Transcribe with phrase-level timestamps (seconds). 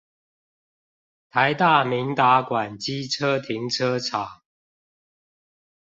[1.29, 4.41] 臺大明達館機車停車場